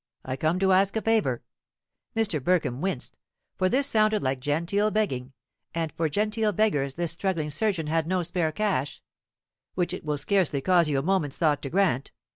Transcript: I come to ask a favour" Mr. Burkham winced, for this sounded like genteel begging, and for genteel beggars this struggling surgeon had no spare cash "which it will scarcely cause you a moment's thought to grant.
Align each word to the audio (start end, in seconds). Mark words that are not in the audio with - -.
I 0.25 0.35
come 0.35 0.57
to 0.57 0.71
ask 0.71 0.95
a 0.95 1.01
favour" 1.03 1.43
Mr. 2.15 2.43
Burkham 2.43 2.81
winced, 2.81 3.19
for 3.55 3.69
this 3.69 3.85
sounded 3.85 4.23
like 4.23 4.39
genteel 4.39 4.89
begging, 4.89 5.31
and 5.75 5.91
for 5.91 6.09
genteel 6.09 6.53
beggars 6.53 6.95
this 6.95 7.11
struggling 7.11 7.51
surgeon 7.51 7.85
had 7.85 8.07
no 8.07 8.23
spare 8.23 8.51
cash 8.51 8.99
"which 9.75 9.93
it 9.93 10.03
will 10.03 10.17
scarcely 10.17 10.59
cause 10.59 10.89
you 10.89 10.97
a 10.97 11.03
moment's 11.03 11.37
thought 11.37 11.61
to 11.61 11.69
grant. 11.69 12.13